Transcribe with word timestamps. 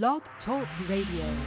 Blog 0.00 0.22
Talk 0.46 0.66
Radio. 0.88 1.38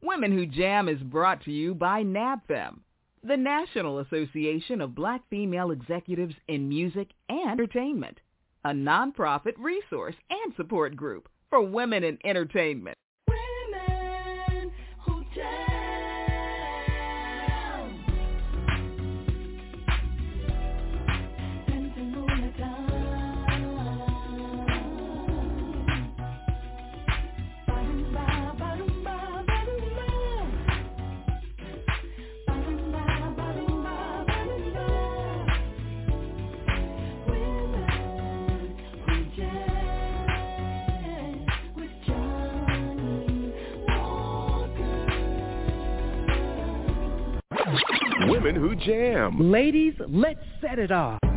Women 0.00 0.32
Who 0.32 0.46
Jam 0.46 0.88
is 0.88 0.98
brought 1.02 1.44
to 1.44 1.52
you 1.52 1.74
by 1.74 2.02
NABFEM, 2.02 2.78
the 3.22 3.36
National 3.36 3.98
Association 3.98 4.80
of 4.80 4.94
Black 4.94 5.20
Female 5.28 5.70
Executives 5.70 6.34
in 6.48 6.66
Music 6.66 7.08
and 7.28 7.50
Entertainment, 7.50 8.20
a 8.64 8.70
nonprofit 8.70 9.52
resource 9.58 10.14
and 10.30 10.54
support 10.56 10.96
group 10.96 11.28
for 11.50 11.60
women 11.60 12.04
in 12.04 12.16
entertainment. 12.24 12.96
women 48.42 48.60
who 48.60 48.74
jam. 48.74 49.50
Ladies, 49.50 49.94
let's 50.08 50.40
set 50.60 50.78
it 50.78 50.90
off. 50.90 51.29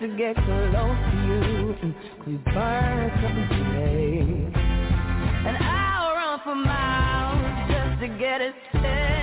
to 0.00 0.08
get 0.16 0.36
close 0.36 0.72
to 0.74 1.16
you 1.26 1.94
We 2.26 2.36
burn 2.52 3.10
something 3.20 3.48
today 3.50 4.60
And 5.48 5.56
I'll 5.56 6.14
run 6.14 6.40
for 6.44 6.54
miles 6.54 7.70
just 7.70 8.00
to 8.02 8.18
get 8.18 8.40
it. 8.40 8.54
taste 8.72 9.17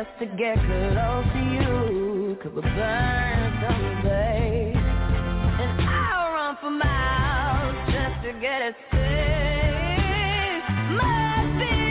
just 0.00 0.18
to 0.18 0.26
get 0.36 0.56
close 0.56 1.26
to 1.34 1.38
you 1.38 2.36
Cause 2.42 2.52
we 2.54 2.62
burn 2.62 2.72
burning 2.74 3.54
someday 3.60 4.72
And 5.60 5.80
I'll 5.88 6.32
run 6.32 6.56
for 6.60 6.70
miles 6.70 7.76
just 7.92 8.24
to 8.24 8.32
get 8.40 8.62
it 8.62 8.74
safe. 8.90 10.64
Must 10.96 11.58
be 11.58 11.89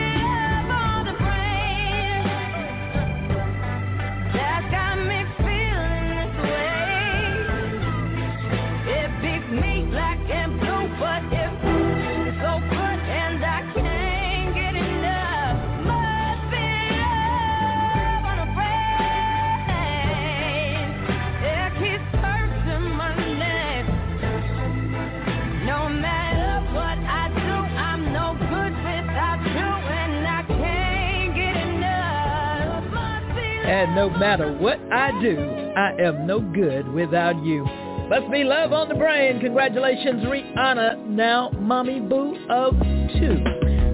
And 33.80 33.96
no 33.96 34.10
matter 34.10 34.52
what 34.58 34.78
I 34.92 35.12
do, 35.22 35.40
I 35.78 35.94
am 36.02 36.28
no 36.28 36.42
good 36.42 36.86
without 36.90 37.42
you. 37.46 37.64
Must 38.10 38.30
be 38.30 38.44
love 38.44 38.74
on 38.74 38.90
the 38.90 38.96
brain. 38.96 39.40
Congratulations, 39.40 40.22
Rihanna, 40.26 41.06
now 41.08 41.50
Mommy 41.52 42.02
Boo 42.02 42.36
of 42.50 42.74
Two. 42.74 43.42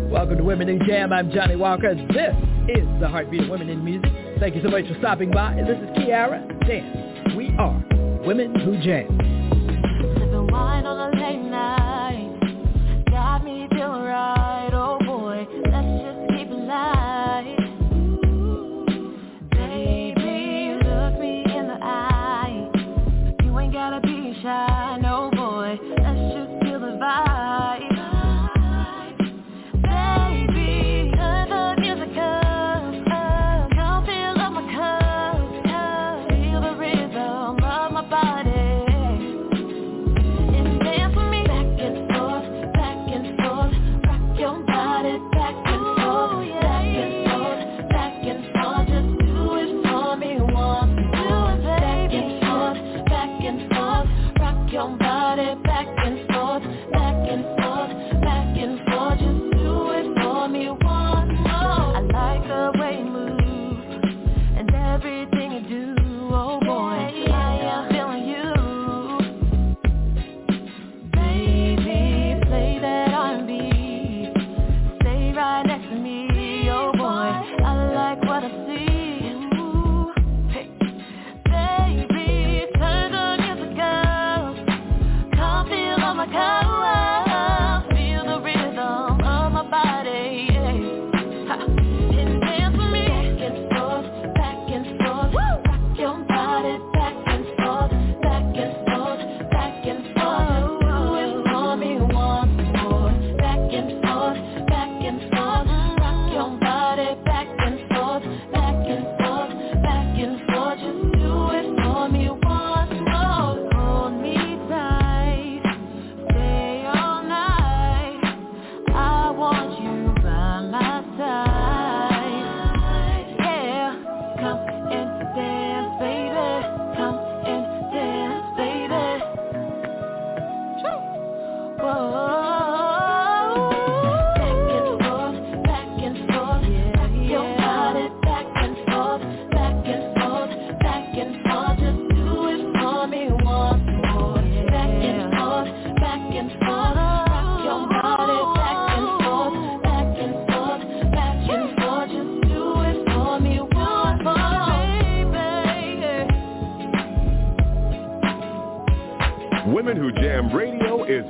Welcome 0.09 0.37
to 0.37 0.43
Women 0.43 0.69
Who 0.69 0.83
Jam. 0.87 1.13
I'm 1.13 1.29
Johnnie 1.29 1.55
Walker. 1.55 1.93
This 1.93 2.33
is 2.67 2.87
the 2.99 3.07
heartbeat 3.07 3.43
of 3.43 3.49
women 3.49 3.69
in 3.69 3.85
music. 3.85 4.09
Thank 4.39 4.55
you 4.55 4.63
so 4.63 4.69
much 4.69 4.87
for 4.87 4.97
stopping 4.97 5.29
by. 5.29 5.53
This 5.53 5.77
is 5.77 5.89
Kiara 5.99 6.41
Dan. 6.67 7.37
We 7.37 7.55
are 7.59 7.79
Women 8.25 8.59
Who 8.61 8.81
Jam. 8.81 9.05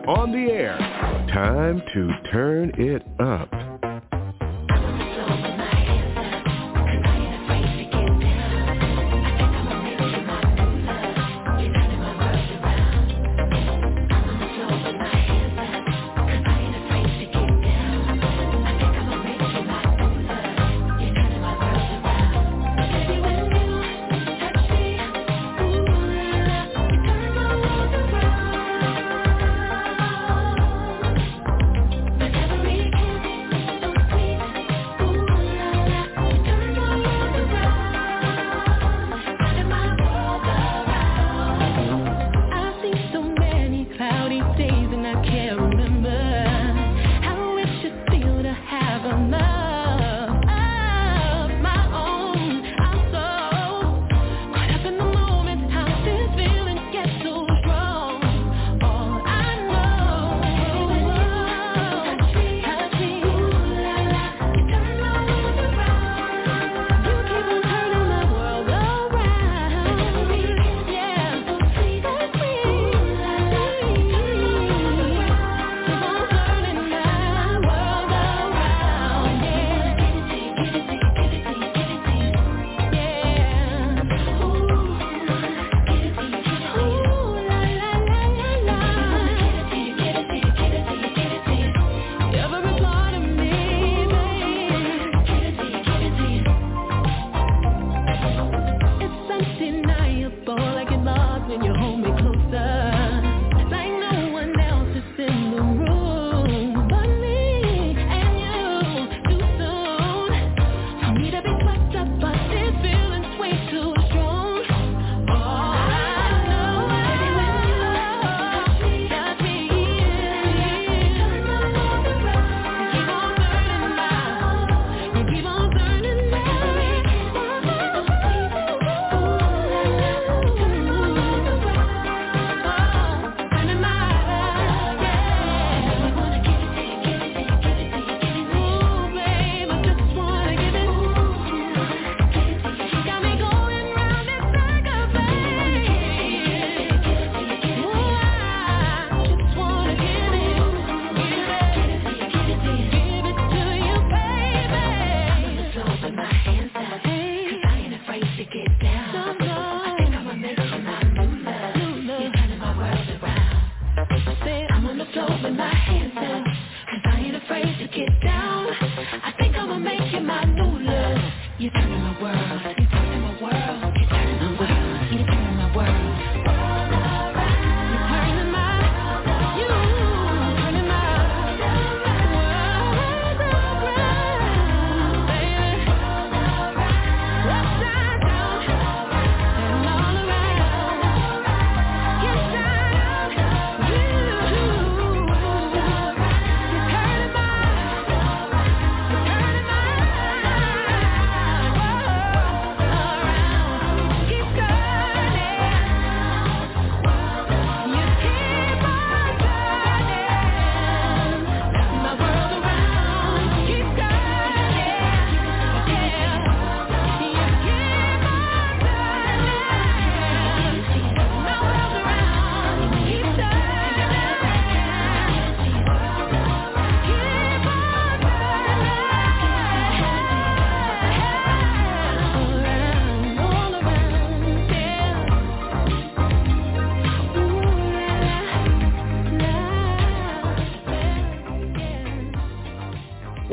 on 0.08 0.32
the 0.32 0.52
air. 0.52 0.78
Time 1.34 1.82
to 1.94 2.10
turn 2.32 2.72
it 2.78 3.04
up. 3.20 3.75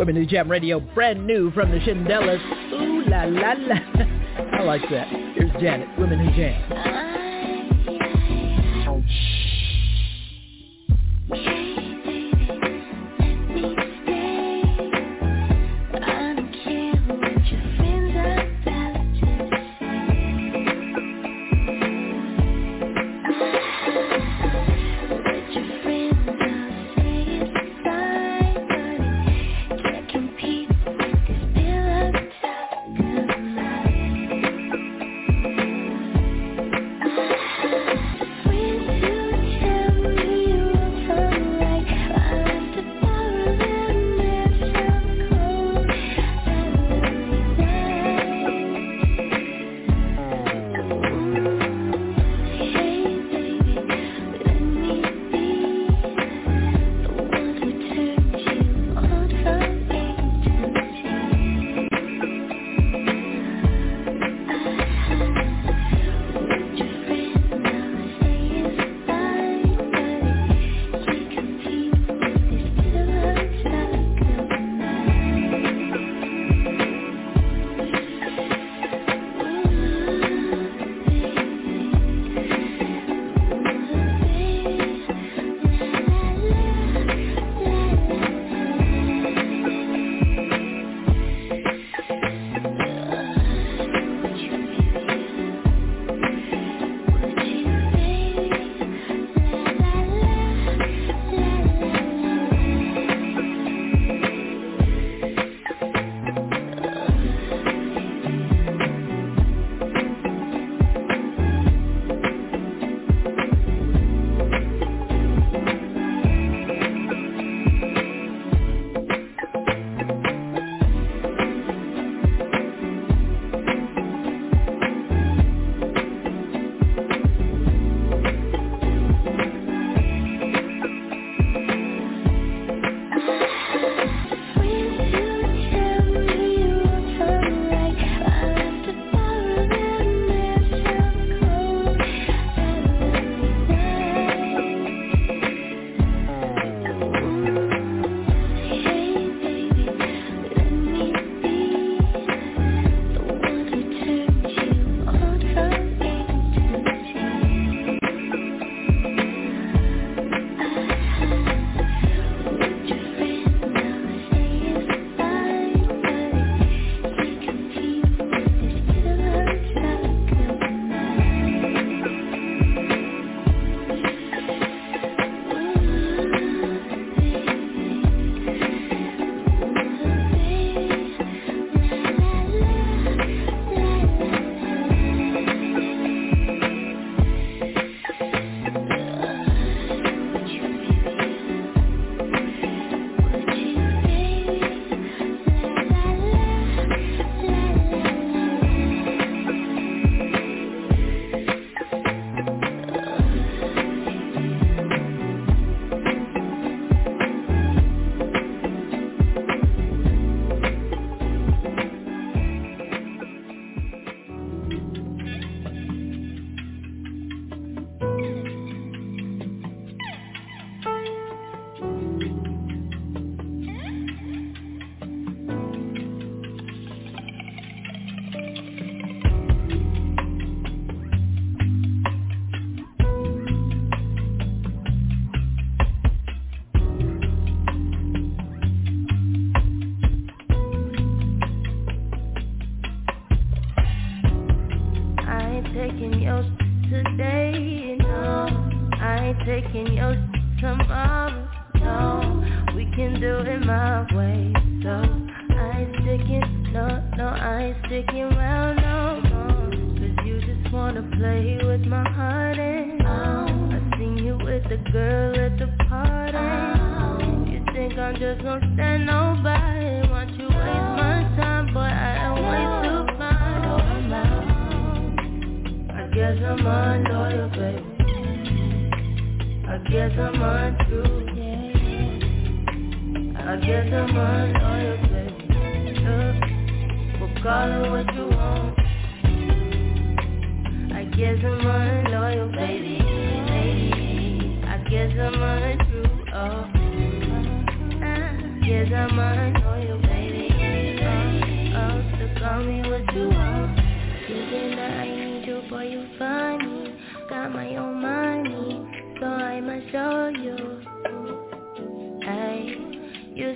Women 0.02 0.16
Who 0.16 0.26
Jam 0.26 0.50
Radio, 0.50 0.80
brand 0.80 1.24
new 1.28 1.52
from 1.52 1.70
the 1.70 1.78
Shindellas. 1.78 2.42
Ooh 2.72 3.08
la 3.08 3.22
la 3.22 3.52
la. 3.52 3.76
I 4.58 4.62
like 4.64 4.82
that. 4.90 5.06
Here's 5.36 5.52
Janet, 5.62 5.96
Women 5.96 6.18
Who 6.18 6.36
Jam. 6.36 6.91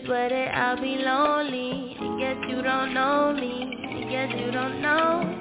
Swear 0.06 0.52
I'll 0.54 0.80
be 0.80 0.96
lonely. 0.98 1.96
I 1.98 2.18
guess 2.18 2.36
you 2.48 2.62
don't 2.62 2.94
know 2.94 3.32
me. 3.34 3.76
I 3.90 4.10
guess 4.10 4.32
you 4.38 4.52
don't 4.52 4.80
know. 4.80 5.35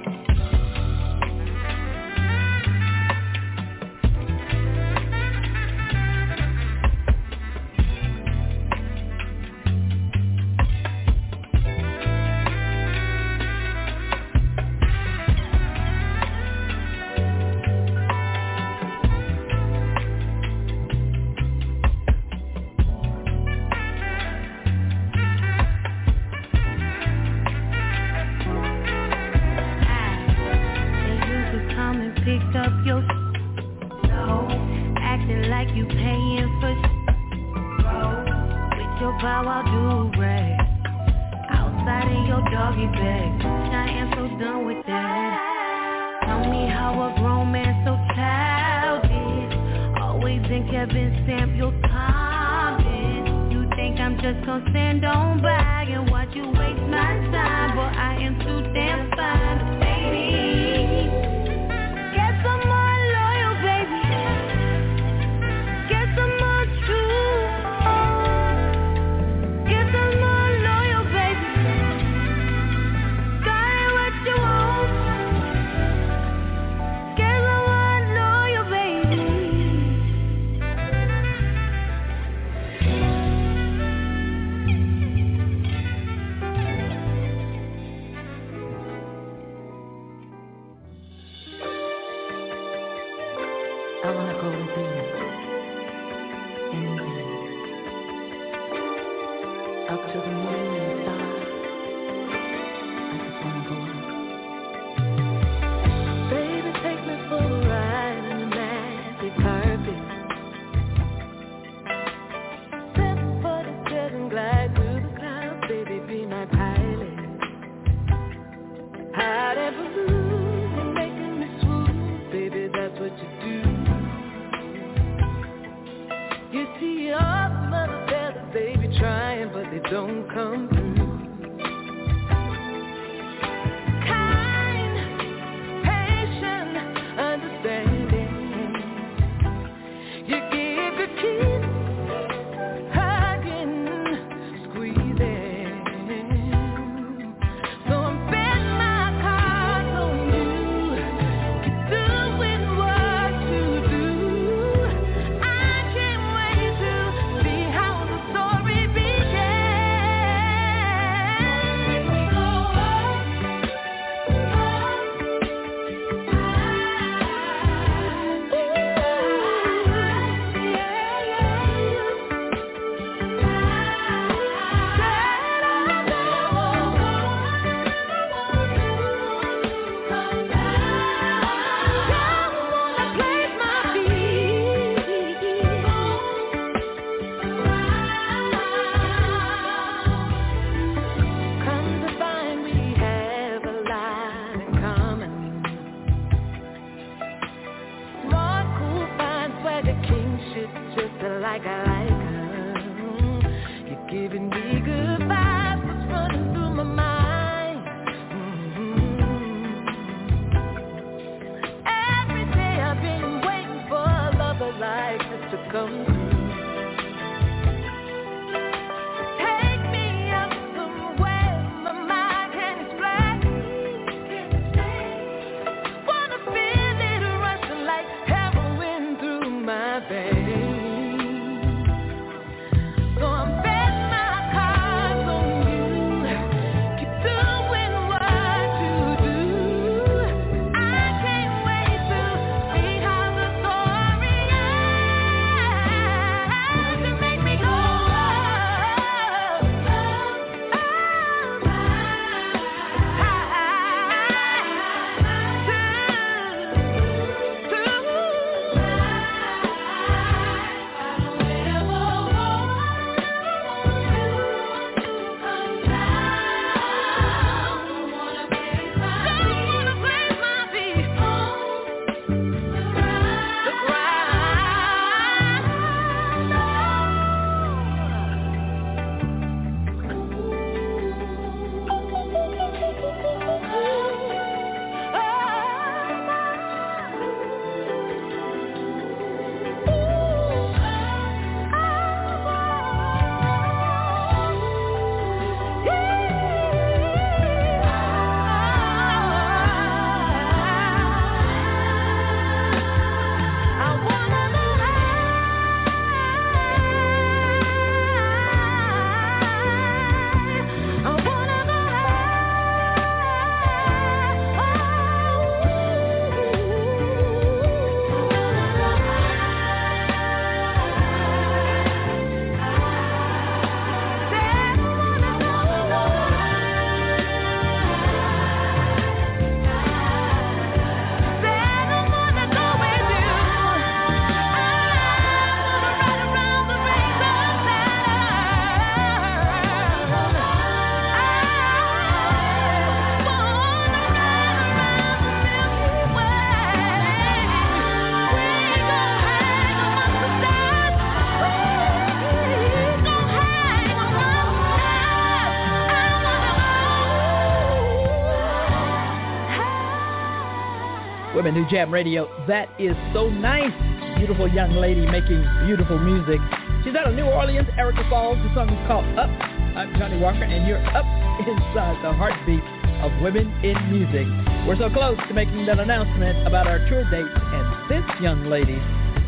Who 361.56 361.64
Jam 361.72 361.88
Radio. 361.88 362.28
That 362.46 362.68
is 362.78 362.92
so 363.16 363.30
nice. 363.32 363.72
Beautiful 364.20 364.44
young 364.44 364.76
lady 364.76 365.08
making 365.08 365.40
beautiful 365.64 365.96
music. 365.96 366.36
She's 366.84 366.92
out 366.92 367.08
of 367.08 367.16
New 367.16 367.24
Orleans, 367.24 367.66
Erica 367.80 368.04
Falls. 368.12 368.36
The 368.44 368.52
song 368.52 368.68
is 368.68 368.76
called 368.84 369.08
Up. 369.16 369.32
I'm 369.72 369.88
Johnnie 369.96 370.20
Walker, 370.20 370.44
and 370.44 370.68
you're 370.68 370.84
up 370.92 371.08
inside 371.40 371.96
uh, 371.96 372.02
the 372.02 372.12
heartbeat 372.12 372.60
of 373.00 373.08
women 373.24 373.48
in 373.64 373.72
music. 373.88 374.28
We're 374.68 374.76
so 374.76 374.92
close 374.92 375.16
to 375.16 375.32
making 375.32 375.64
that 375.64 375.80
announcement 375.80 376.46
about 376.46 376.68
our 376.68 376.76
tour 376.92 377.08
dates, 377.08 377.32
and 377.32 377.64
this 377.88 378.04
young 378.20 378.52
lady 378.52 378.76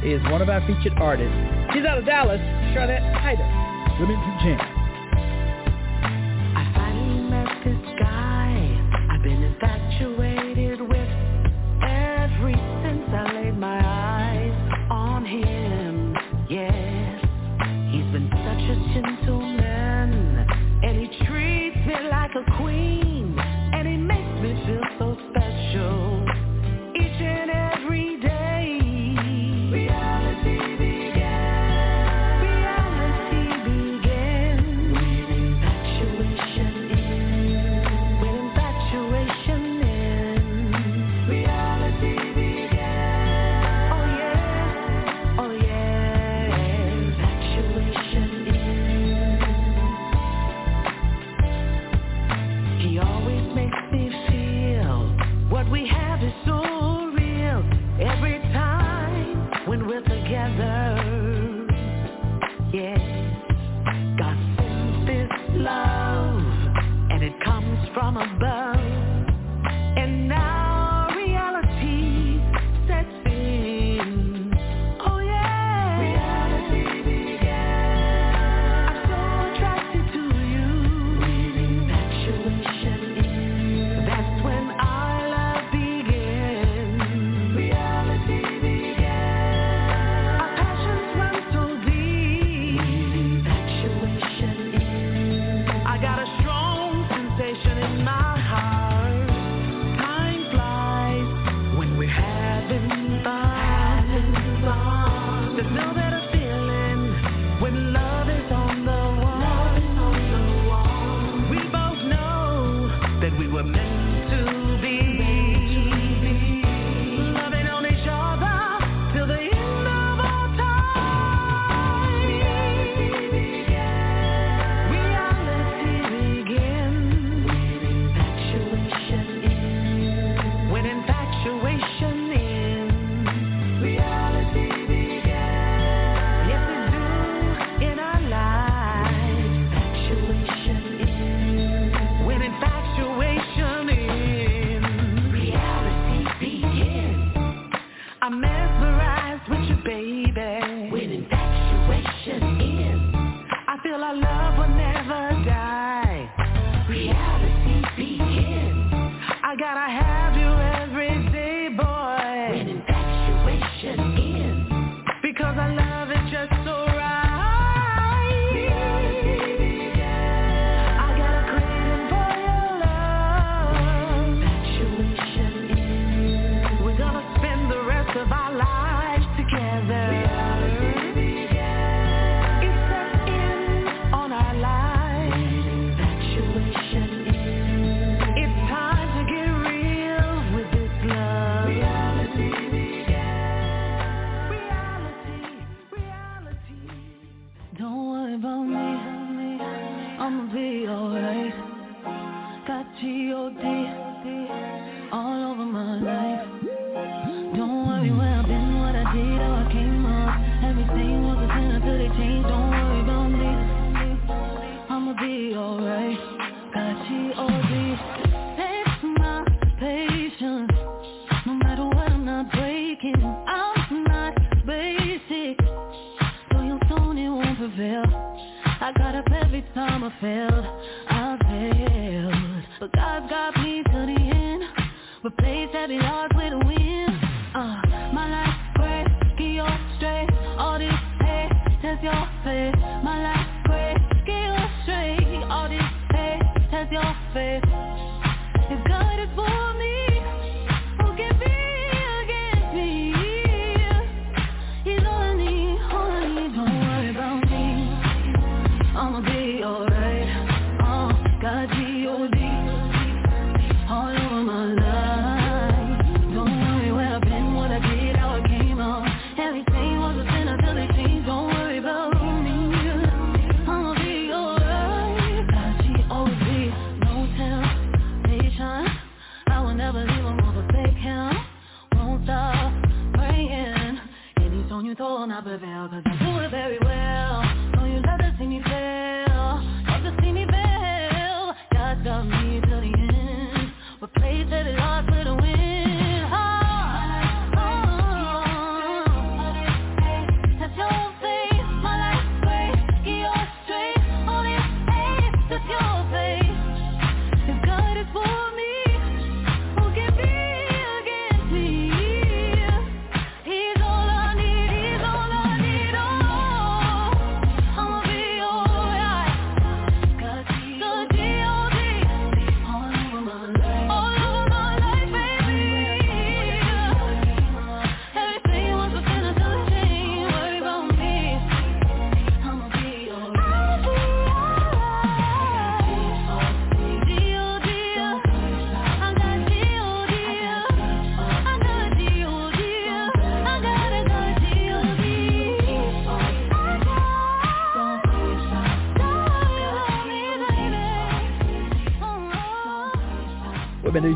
is 0.04 0.20
one 0.28 0.42
of 0.42 0.50
our 0.52 0.60
featured 0.68 1.00
artists. 1.00 1.32
She's 1.72 1.88
out 1.88 1.96
of 1.96 2.04
Dallas, 2.04 2.44
Charlotte 2.76 3.00
Hyder, 3.24 3.48
Women 4.04 4.20
Who 4.20 4.32
Jam. 4.44 4.77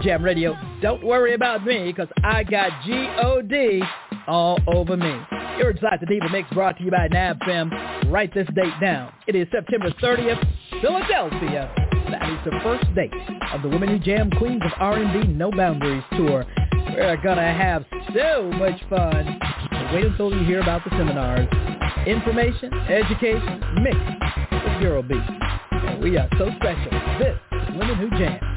Jam 0.02 0.24
Radio. 0.24 0.56
Don't 0.80 1.04
worry 1.04 1.34
about 1.34 1.64
me 1.64 1.92
because 1.92 2.08
I 2.24 2.42
got 2.42 2.70
G-O-D 2.84 3.82
all 4.26 4.58
over 4.66 4.96
me. 4.96 5.20
You're 5.58 5.70
inside 5.70 5.98
the 6.00 6.06
Diva 6.06 6.28
Mix 6.30 6.48
brought 6.50 6.76
to 6.78 6.84
you 6.84 6.90
by 6.90 7.08
NABFEM. 7.08 8.10
Write 8.10 8.34
this 8.34 8.48
date 8.54 8.72
down. 8.80 9.12
It 9.28 9.36
is 9.36 9.46
September 9.52 9.90
30th, 10.02 10.44
Philadelphia. 10.80 11.72
That 12.10 12.28
is 12.30 12.38
the 12.44 12.58
first 12.64 12.92
date 12.96 13.12
of 13.52 13.62
the 13.62 13.68
Women 13.68 13.90
Who 13.90 13.98
Jam 14.00 14.30
Queens 14.32 14.62
of 14.64 14.72
R&B 14.78 15.28
No 15.28 15.52
Boundaries 15.52 16.02
tour. 16.16 16.44
We're 16.90 17.16
going 17.22 17.36
to 17.36 17.42
have 17.42 17.84
so 18.12 18.50
much 18.54 18.80
fun. 18.90 19.38
wait 19.94 20.04
until 20.04 20.34
you 20.34 20.44
hear 20.44 20.60
about 20.60 20.82
the 20.84 20.90
seminars. 20.90 21.48
Information, 22.08 22.74
education, 22.74 23.62
mix 23.82 23.96
with 24.50 24.82
Girl. 24.82 25.04
And 25.08 26.02
we 26.02 26.16
are 26.16 26.28
so 26.38 26.50
special. 26.56 26.90
This 27.20 27.38
is 27.52 27.76
Women 27.78 27.96
Who. 27.98 28.10
Jam 28.18 28.51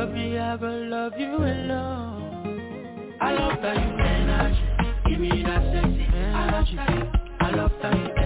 love 0.00 0.14
me, 0.14 0.38
I 0.38 0.54
will 0.54 0.88
love 0.88 1.12
you 1.18 1.36
alone. 1.36 3.18
I 3.20 3.32
love 3.32 3.60
that 3.60 3.76
you 3.76 3.98
energy, 4.02 4.62
give 5.06 5.20
me 5.20 5.42
that 5.42 5.62
sexy 5.74 6.06
energy. 6.14 6.78
I 7.40 7.50
love 7.50 7.72
that 7.82 7.94
you 7.94 8.19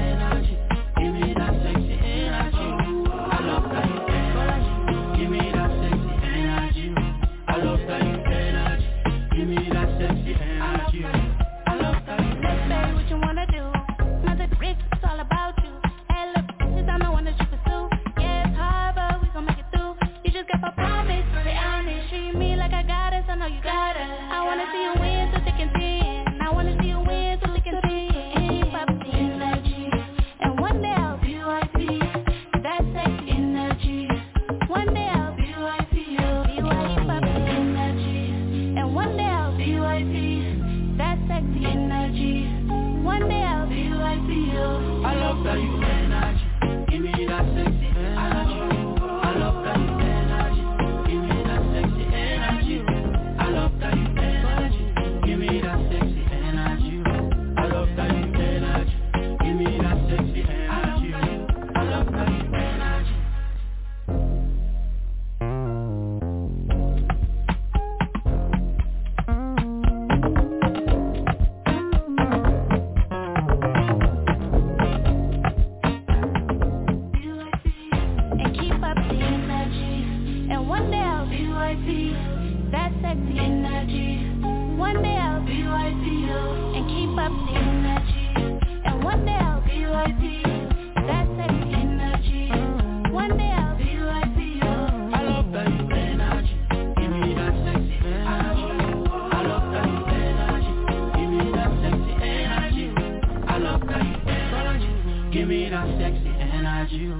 Give 105.44 105.50
me 105.50 105.68
that 105.68 105.86
sexy 105.98 106.30
energy. 106.40 107.12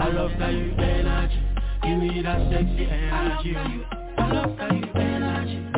I 0.00 0.08
love 0.08 0.32
that 0.40 0.52
you 0.52 0.74
energy. 0.78 1.40
Give 1.80 1.98
me 1.98 2.22
that 2.22 2.50
sexy 2.50 2.88
energy. 2.90 3.54
I 4.16 4.32
love 4.32 4.56
that 4.56 4.72
you 4.74 4.84
energy. 5.00 5.77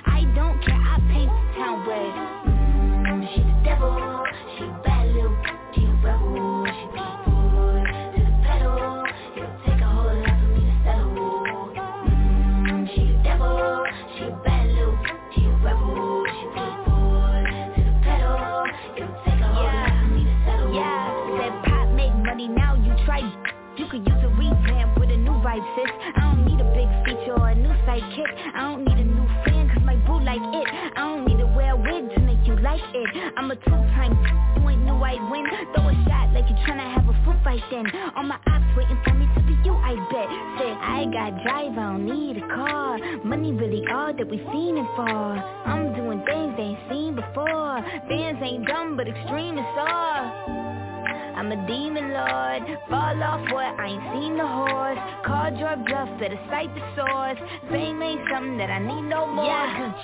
I'm 33.37 33.51
a 33.51 33.55
two-time, 33.55 34.13
you 34.57 34.69
ain't 34.69 34.83
knew 34.83 34.95
I'd 34.95 35.21
win. 35.31 35.45
Throw 35.75 35.89
a 35.89 35.93
shot 36.07 36.33
like 36.33 36.49
you 36.49 36.55
tryna 36.67 36.93
have 36.93 37.07
a 37.07 37.15
foot 37.25 37.37
fight 37.43 37.63
then. 37.71 37.85
All 38.15 38.23
my 38.23 38.35
ops 38.47 38.77
waiting 38.77 38.99
for 39.03 39.13
me 39.13 39.27
to 39.35 39.41
be 39.43 39.53
you, 39.63 39.73
I 39.73 39.95
bet. 40.11 40.29
Said 40.59 40.75
I 40.79 41.05
got 41.11 41.43
drive, 41.43 41.77
I 41.77 41.91
don't 41.93 42.05
need 42.05 42.37
a 42.37 42.47
car. 42.47 42.97
Money 43.23 43.53
really 43.53 43.83
all 43.87 44.13
that 44.13 44.27
we 44.29 44.37
fiending 44.37 44.87
for. 44.95 45.09
I'm 45.09 45.93
doing 45.95 46.23
things 46.25 46.53
they 46.57 46.63
ain't 46.63 46.79
seen 46.89 47.15
before. 47.15 47.83
Fans 48.09 48.39
ain't 48.41 48.67
dumb, 48.67 48.97
but 48.97 49.07
extreme 49.07 49.57
is 49.57 49.65
all. 49.77 50.61
I'm 51.41 51.51
a 51.51 51.67
demon 51.67 52.11
lord 52.13 52.79
Fall 52.87 53.23
off 53.23 53.41
what 53.51 53.79
I 53.79 53.87
ain't 53.87 54.03
seen 54.13 54.37
the 54.37 54.45
horse 54.45 54.99
Call 55.25 55.49
your 55.57 55.75
bluff, 55.77 56.19
better 56.19 56.37
cite 56.51 56.69
the 56.75 56.81
source 56.95 57.49
Fame 57.71 58.01
ain't 58.03 58.21
something 58.31 58.57
that 58.59 58.69
I 58.69 58.77
need 58.77 59.09
no 59.09 59.25
more 59.25 59.45
yeah. 59.45 60.03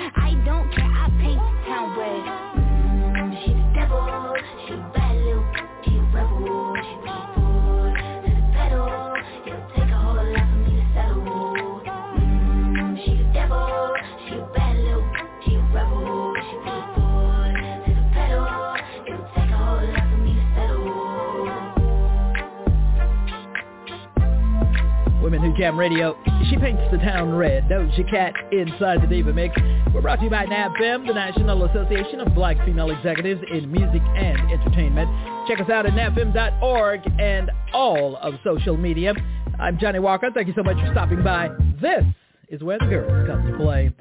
Jam 25.71 25.79
Radio. 25.79 26.17
She 26.49 26.57
paints 26.57 26.81
the 26.91 26.97
town 26.97 27.33
red. 27.33 27.69
Doja 27.69 28.09
Cat 28.09 28.33
inside 28.51 29.01
the 29.01 29.07
Diva 29.07 29.31
Mix. 29.31 29.55
We're 29.93 30.01
brought 30.01 30.17
to 30.17 30.25
you 30.25 30.29
by 30.29 30.45
NABFEM, 30.45 31.07
the 31.07 31.13
National 31.13 31.63
Association 31.63 32.19
of 32.19 32.35
Black 32.35 32.57
Female 32.65 32.89
Executives 32.89 33.41
in 33.49 33.71
Music 33.71 34.01
and 34.01 34.51
Entertainment. 34.51 35.09
Check 35.47 35.61
us 35.61 35.69
out 35.69 35.85
at 35.85 35.93
nabfem.org 35.93 36.99
and 37.21 37.51
all 37.73 38.17
of 38.17 38.33
social 38.43 38.75
media. 38.75 39.13
I'm 39.59 39.79
Johnnie 39.79 39.99
Walker. 39.99 40.29
Thank 40.33 40.47
you 40.47 40.53
so 40.57 40.63
much 40.63 40.75
for 40.75 40.91
stopping 40.91 41.23
by. 41.23 41.47
This 41.81 42.03
is 42.49 42.61
where 42.61 42.77
the 42.77 42.87
girls 42.87 43.27
come 43.29 43.49
to 43.49 43.57
play. 43.57 43.93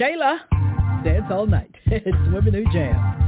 Shayla, 0.00 0.38
dance 1.04 1.26
all 1.30 1.46
night. 1.46 1.74
it's 1.86 2.32
Women 2.32 2.54
Who 2.54 2.64
Jam. 2.72 3.27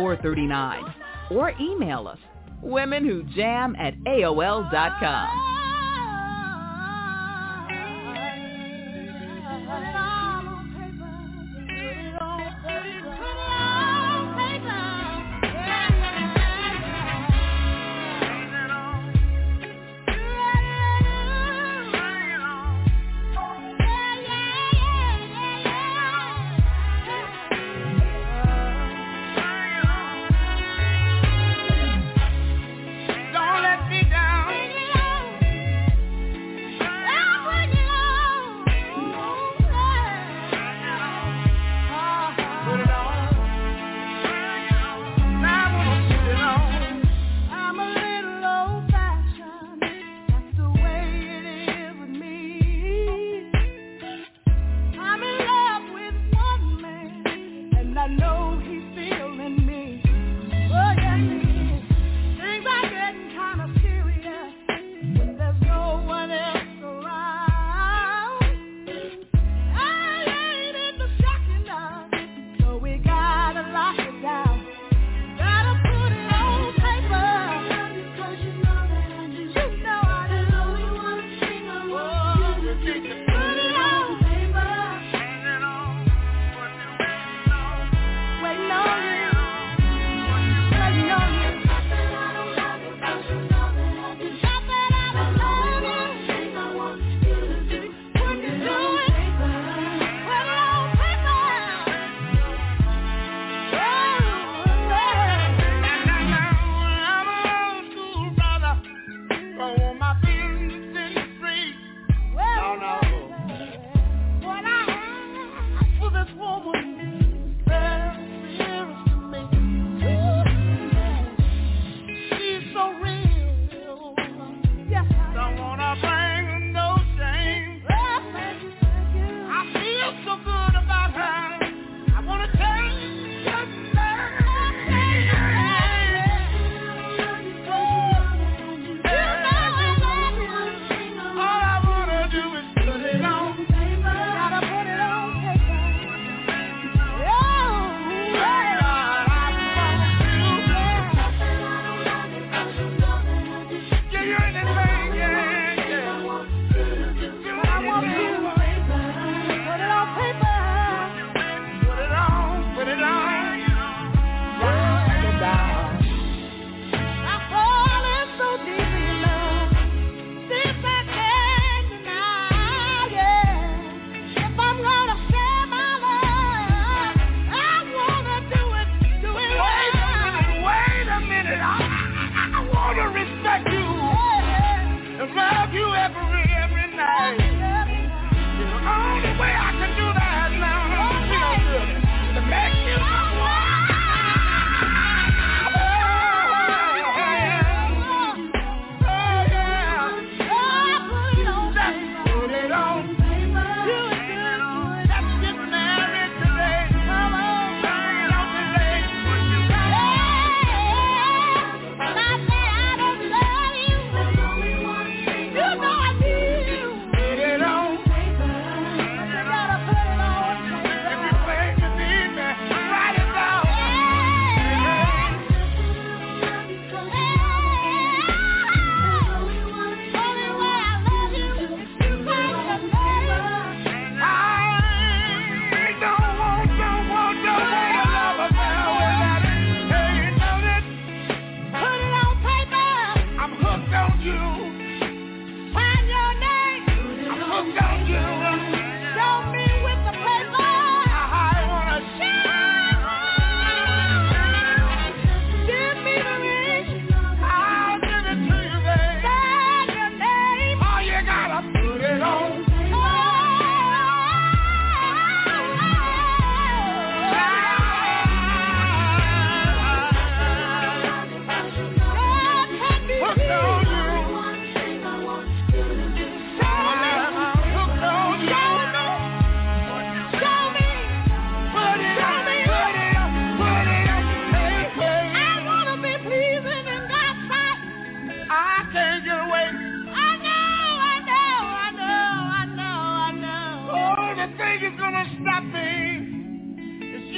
901-236-8439. 0.00 0.94
Or 1.30 1.52
email 1.60 2.08
us, 2.08 2.18
womenwhojam 2.64 3.78
at 3.78 3.94
AOL.com. 4.04 5.39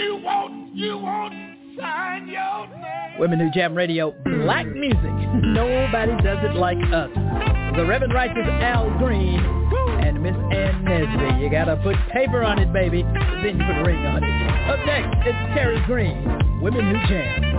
You 0.03 0.17
won't, 0.17 0.75
you 0.75 0.99
won't 0.99 1.33
sign 1.79 2.27
your 2.27 2.67
name. 2.67 3.21
Women 3.21 3.39
Who 3.39 3.51
Jam 3.53 3.73
Radio, 3.75 4.13
black 4.25 4.67
music. 4.67 4.99
Nobody 5.43 6.13
does 6.23 6.39
it 6.43 6.57
like 6.57 6.79
us. 6.93 7.11
The 7.77 7.87
Reverend 7.87 8.13
Righteous 8.13 8.49
Al 8.49 8.91
Green 8.99 9.39
and 10.03 10.21
Miss 10.21 10.35
Ann 10.35 10.85
Nesby. 10.85 11.41
You 11.41 11.49
gotta 11.51 11.77
put 11.77 11.95
paper 12.13 12.43
on 12.43 12.59
it, 12.59 12.73
baby. 12.73 13.03
Then 13.03 13.61
you 13.61 13.65
put 13.65 13.77
a 13.79 13.85
ring 13.87 14.05
on 14.07 14.25
it. 14.25 14.71
Up 14.71 14.85
next, 14.85 15.17
it's 15.25 15.55
Terry 15.55 15.81
Green, 15.87 16.61
Women 16.61 16.85
Who 16.85 17.07
Jam. 17.07 17.53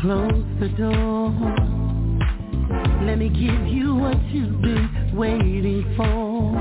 close 0.00 0.44
the 0.58 0.68
door. 0.78 1.79
Let 3.02 3.18
me 3.18 3.28
give 3.28 3.66
you 3.66 3.94
what 3.94 4.22
you've 4.30 4.60
been 4.60 5.12
waiting 5.14 5.84
for. 5.96 6.52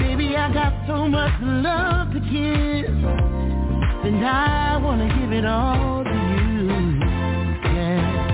Baby, 0.00 0.36
I 0.36 0.52
got 0.52 0.86
so 0.86 1.08
much 1.08 1.32
love 1.42 2.12
to 2.12 2.20
give. 2.20 2.94
And 4.04 4.24
I 4.24 4.76
wanna 4.82 5.08
give 5.20 5.32
it 5.32 5.44
all 5.44 6.04
to 6.04 6.10
you. 6.10 6.68
Yeah. 7.74 8.26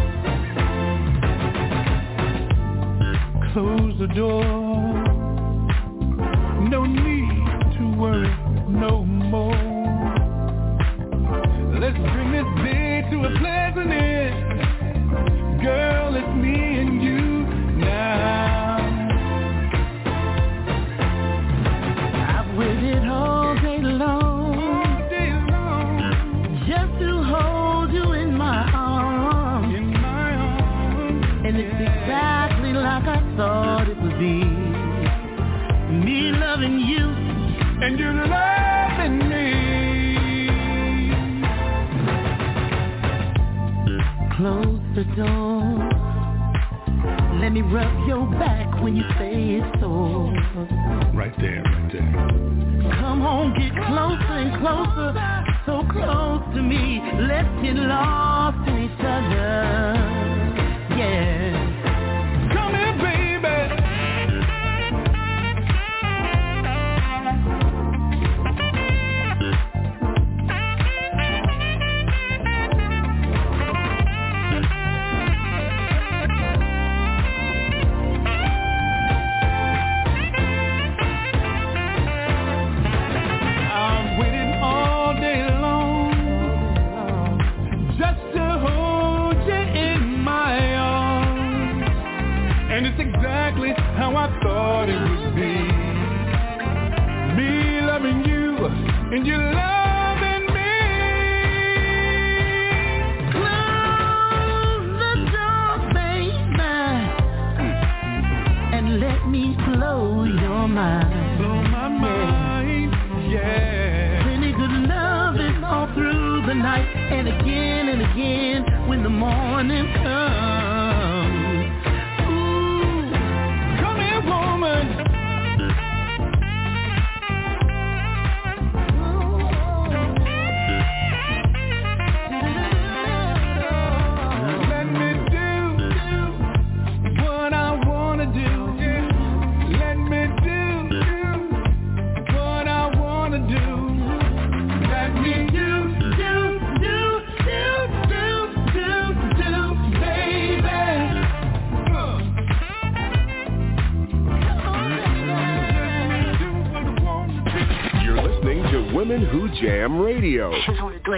Close 3.53 3.99
the 3.99 4.07
door. 4.15 4.45
No 6.69 6.85
need 6.85 7.79
to 7.79 7.85
worry 7.99 8.47
no 8.69 9.06
door. 45.17 45.63
Let 47.41 47.51
me 47.53 47.63
rub 47.63 48.07
your 48.07 48.27
back 48.39 48.83
when 48.83 48.97
you 48.97 49.03
say 49.19 49.61
it's 49.61 49.81
so. 49.81 50.31
Right 51.15 51.35
there, 51.39 51.63
right 51.63 51.93
there. 51.93 52.13
Come 53.01 53.23
on, 53.23 53.55
get 53.57 53.73
closer 53.87 54.37
and 54.37 54.61
closer, 54.61 55.13
so 55.65 55.83
close 55.91 56.43
to 56.55 56.63
me. 56.63 57.01
Let's 57.21 57.49
get 57.63 57.77
lost 57.77 58.69
in 58.69 58.86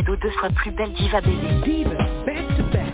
De 0.09 0.30
sera 0.30 0.48
plus 0.48 0.70
belle 0.70 0.92
diva 0.94 1.20
bébé. 1.20 1.48
Diva, 1.64 1.98
back 2.24 2.56
to 2.56 2.62
back. 2.72 2.88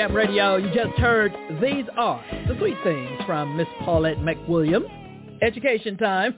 Jam 0.00 0.16
Radio. 0.16 0.56
You 0.56 0.72
just 0.72 0.98
heard 0.98 1.30
These 1.60 1.84
Are 1.94 2.24
the 2.48 2.56
Sweet 2.58 2.76
Things 2.82 3.20
from 3.26 3.54
Miss 3.58 3.66
Paulette 3.84 4.16
McWilliams. 4.16 4.88
Education 5.42 5.98
time. 5.98 6.36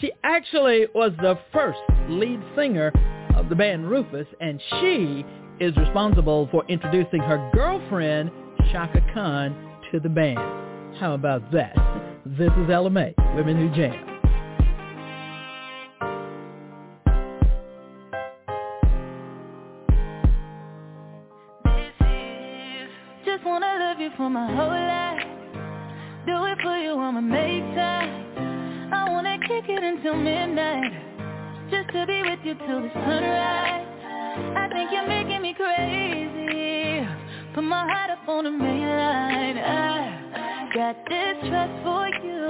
She 0.00 0.12
actually 0.22 0.86
was 0.94 1.10
the 1.20 1.36
first 1.52 1.80
lead 2.08 2.40
singer 2.54 2.92
of 3.34 3.48
the 3.48 3.56
band 3.56 3.90
Rufus, 3.90 4.28
and 4.40 4.62
she 4.78 5.24
is 5.58 5.76
responsible 5.76 6.48
for 6.52 6.64
introducing 6.68 7.18
her 7.18 7.50
girlfriend, 7.52 8.30
Chaka 8.70 9.04
Khan, 9.12 9.56
to 9.90 9.98
the 9.98 10.08
band. 10.08 10.38
How 11.00 11.14
about 11.14 11.50
that? 11.50 11.74
This 12.24 12.52
is 12.52 12.68
Mai, 12.68 13.12
Women 13.34 13.56
Who 13.56 13.74
Jam. 13.74 14.09
For 24.20 24.28
my 24.28 24.46
whole 24.52 24.68
life. 24.68 25.24
Do 26.26 26.44
it 26.44 26.58
for 26.62 26.76
you, 26.76 26.92
I'ma 26.92 27.22
make 27.22 27.64
time. 27.74 28.92
I 28.92 29.08
wanna 29.08 29.38
kick 29.48 29.64
it 29.66 29.82
until 29.82 30.14
midnight. 30.14 30.92
Just 31.70 31.88
to 31.94 32.04
be 32.06 32.20
with 32.28 32.40
you 32.44 32.54
till 32.66 32.82
the 32.82 32.90
sunrise. 32.92 33.86
I 34.62 34.68
think 34.74 34.90
you're 34.92 35.08
making 35.08 35.40
me 35.40 35.54
crazy. 35.54 37.08
Put 37.54 37.64
my 37.64 37.82
heart 37.90 38.10
up 38.10 38.28
on 38.28 38.44
the 38.44 38.50
main 38.50 38.88
line. 39.02 39.56
I 39.56 40.68
got 40.74 40.96
this 41.08 41.36
trust 41.48 41.76
for 41.82 42.06
you. 42.22 42.44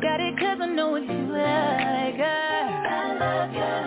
Got 0.00 0.20
it 0.20 0.38
cause 0.40 0.58
I 0.62 0.66
know 0.72 0.88
what 0.88 1.02
you 1.02 1.24
like. 1.32 2.18
I. 2.18 2.54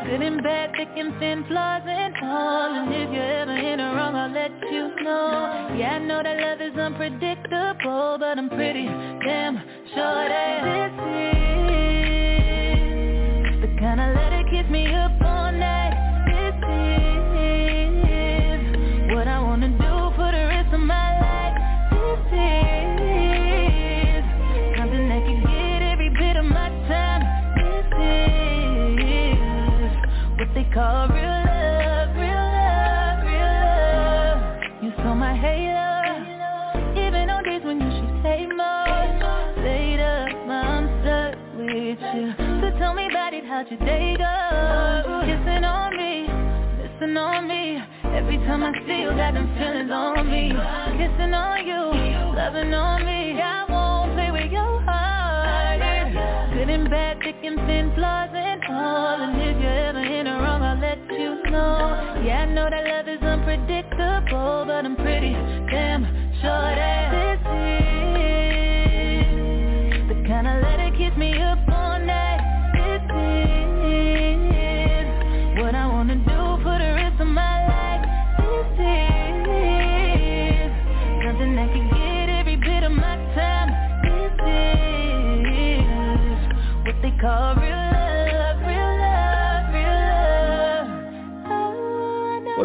Good 0.07 0.21
and 0.21 0.41
bad, 0.41 0.71
thick 0.77 0.89
and 0.95 1.19
thin, 1.19 1.45
flaws 1.47 1.83
and 1.85 2.15
all. 2.23 2.73
And 2.73 2.93
if 2.93 3.11
you're 3.11 3.23
ever 3.41 3.57
in 3.57 3.79
a 3.79 3.93
wrong, 3.93 4.15
I'll 4.15 4.31
let 4.31 4.51
you 4.71 4.95
know. 5.03 5.75
Yeah, 5.77 5.95
I 5.95 5.99
know 5.99 6.23
that 6.23 6.39
love 6.39 6.56
unpredictable, 6.79 8.17
but 8.19 8.37
I'm 8.37 8.49
pretty 8.49 8.85
damn 8.85 9.57
sure 9.93 10.29
that 10.29 10.63
this 10.63 10.93
is 13.51 13.61
the 13.61 13.67
kind 13.79 13.99
of 13.99 14.15
letter 14.15 14.43
keeps 14.49 14.69
me 14.69 14.87
up 14.93 15.11
all 15.21 15.46
know. 62.69 62.77
That 62.77 62.85
love 62.85 62.96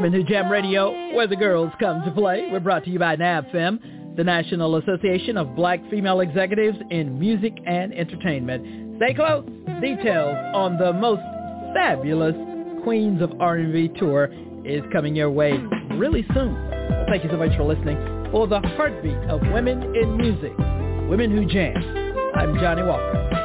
I 0.03 0.05
know 0.05 0.09
Women 0.09 0.21
Who 0.21 0.33
Jam 0.33 0.51
Radio, 0.51 1.15
where 1.15 1.29
the 1.29 1.37
girls 1.37 1.71
come 1.79 2.03
to 2.05 2.11
play. 2.11 2.49
We're 2.51 2.59
brought 2.59 2.83
to 2.85 2.91
you 2.91 2.99
by 2.99 3.15
NABFEM, 3.15 4.17
the 4.17 4.25
National 4.25 4.75
Association 4.77 5.37
of 5.37 5.55
Black 5.55 5.79
Female 5.91 6.19
Executives 6.21 6.77
in 6.91 7.21
Music 7.21 7.53
and 7.67 7.95
Entertainment. 7.95 8.97
Stay 8.97 9.15
close. 9.15 9.45
Details 9.81 10.37
on 10.55 10.77
the 10.77 10.93
most 10.93 11.23
fabulous 11.73 12.35
Queens 12.83 13.23
of 13.23 13.31
R&B 13.41 13.93
tour 13.97 14.29
is 14.65 14.83
coming 14.93 15.15
your 15.15 15.31
way 15.31 15.53
really 15.93 16.27
soon. 16.35 16.57
Thank 17.09 17.23
you 17.23 17.31
so 17.31 17.37
much 17.37 17.57
for 17.57 17.63
listening. 17.63 17.97
For 18.33 18.49
the 18.49 18.59
heartbeat 18.61 19.17
of 19.31 19.41
women 19.53 19.95
in 19.95 20.17
music, 20.17 20.57
Women 21.09 21.31
Who 21.31 21.47
Jam, 21.47 21.77
I'm 22.35 22.59
Johnnie 22.59 22.83
Walker. 22.83 23.42